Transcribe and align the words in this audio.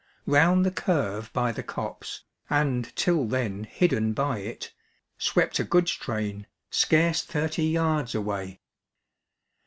Round 0.25 0.65
the 0.65 0.71
curve 0.71 1.31
by 1.31 1.51
the 1.51 1.61
copse, 1.61 2.23
and 2.49 2.91
till 2.95 3.27
then 3.27 3.65
hidden 3.65 4.13
by 4.13 4.39
it, 4.39 4.73
swept 5.19 5.59
a 5.59 5.63
goods 5.63 5.91
train, 5.91 6.47
scarce 6.71 7.21
thirty 7.23 7.65
yards 7.65 8.15
away. 8.15 8.61